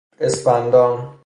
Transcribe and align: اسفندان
اسفندان 0.19 1.17